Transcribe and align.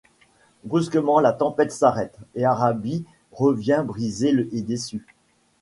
Brusquement 0.63 1.19
la 1.19 1.31
tempête 1.31 1.71
s’arrête 1.71 2.17
et 2.33 2.43
Abaris 2.43 3.05
revient 3.33 3.83
brisé 3.85 4.47
et 4.51 4.63
déçu. 4.63 5.05